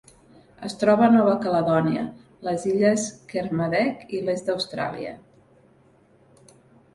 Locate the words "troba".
0.83-1.03